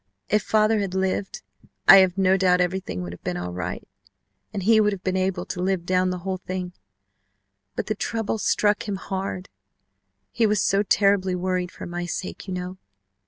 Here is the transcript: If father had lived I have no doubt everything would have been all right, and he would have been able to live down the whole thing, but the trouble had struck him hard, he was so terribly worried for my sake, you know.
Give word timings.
If 0.29 0.41
father 0.41 0.79
had 0.79 0.95
lived 0.95 1.43
I 1.87 1.97
have 1.97 2.17
no 2.17 2.35
doubt 2.35 2.59
everything 2.59 3.03
would 3.03 3.11
have 3.13 3.23
been 3.23 3.37
all 3.37 3.53
right, 3.53 3.87
and 4.51 4.63
he 4.63 4.81
would 4.81 4.93
have 4.93 5.03
been 5.03 5.15
able 5.15 5.45
to 5.45 5.61
live 5.61 5.85
down 5.85 6.09
the 6.09 6.17
whole 6.25 6.37
thing, 6.39 6.73
but 7.75 7.85
the 7.85 7.93
trouble 7.93 8.37
had 8.39 8.41
struck 8.41 8.87
him 8.87 8.95
hard, 8.95 9.47
he 10.31 10.47
was 10.47 10.59
so 10.59 10.81
terribly 10.81 11.35
worried 11.35 11.71
for 11.71 11.85
my 11.85 12.07
sake, 12.07 12.47
you 12.47 12.53
know. 12.55 12.79